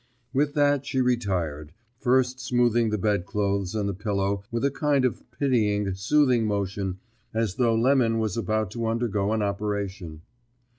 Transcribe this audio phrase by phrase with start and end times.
[0.33, 5.21] With that she retired, first smoothing the bedclothes and the pillow with a kind of
[5.29, 6.97] pitying, soothing motion
[7.35, 10.23] as though Lemon was about to undergo an operation.